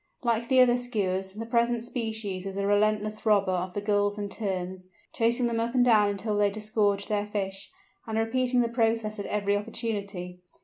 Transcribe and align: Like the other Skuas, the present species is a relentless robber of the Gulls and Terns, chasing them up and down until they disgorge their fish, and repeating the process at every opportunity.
Like 0.23 0.47
the 0.49 0.59
other 0.61 0.77
Skuas, 0.79 1.33
the 1.37 1.45
present 1.45 1.83
species 1.83 2.47
is 2.47 2.57
a 2.57 2.65
relentless 2.65 3.23
robber 3.23 3.51
of 3.51 3.75
the 3.75 3.81
Gulls 3.81 4.17
and 4.17 4.31
Terns, 4.31 4.87
chasing 5.13 5.45
them 5.45 5.59
up 5.59 5.75
and 5.75 5.85
down 5.85 6.09
until 6.09 6.35
they 6.35 6.49
disgorge 6.49 7.05
their 7.05 7.27
fish, 7.27 7.69
and 8.07 8.17
repeating 8.17 8.61
the 8.61 8.67
process 8.67 9.19
at 9.19 9.27
every 9.27 9.55
opportunity. 9.55 10.39